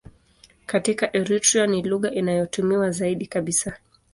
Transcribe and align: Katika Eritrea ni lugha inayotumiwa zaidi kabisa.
Katika 0.65 1.15
Eritrea 1.15 1.67
ni 1.67 1.81
lugha 1.83 2.11
inayotumiwa 2.11 2.91
zaidi 2.91 3.25
kabisa. 3.27 3.77